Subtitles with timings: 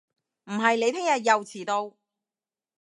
[0.45, 1.95] 唔係你聽日又遲到